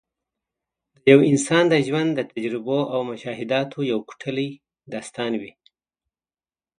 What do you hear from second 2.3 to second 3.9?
تجربو او مشاهداتو